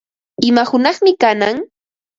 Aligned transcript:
¿Ima 0.47 0.63
hunaqmi 0.71 1.11
kanan? 1.21 1.57